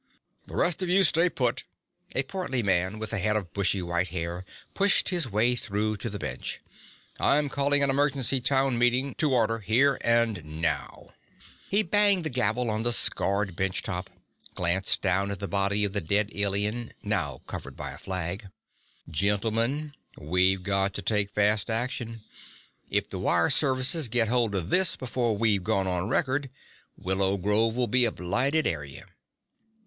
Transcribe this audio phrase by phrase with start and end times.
[0.47, 1.63] "The rest of you stay put!"
[2.15, 4.43] a portly man with a head of bushy white hair
[4.73, 6.59] pushed his way through to the bench.
[7.19, 11.09] "I'm calling an emergency Town Meeting to order here and now!"
[11.69, 14.09] He banged the gavel on the scarred bench top,
[14.55, 18.49] glanced down at the body of the dead alien, now covered by a flag.
[19.07, 22.23] "Gentlemen, we've got to take fast action.
[22.89, 26.49] If the wire services get hold of this before we've gone on record,
[26.97, 29.05] Willow Grove'll be a blighted area."